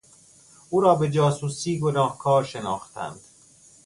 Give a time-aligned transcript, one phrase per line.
[0.69, 3.19] او را به جاسوسی گناهکار شناختند.